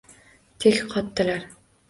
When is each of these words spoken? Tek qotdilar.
Tek 0.65 0.81
qotdilar. 0.95 1.47